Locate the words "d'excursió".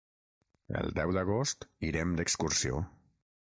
2.21-2.85